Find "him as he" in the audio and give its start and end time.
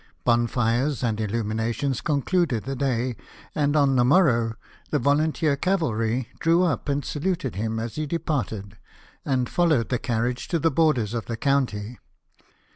7.53-8.07